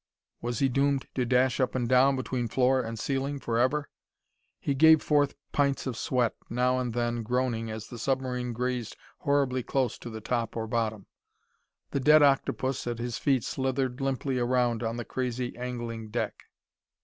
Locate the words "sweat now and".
5.95-6.93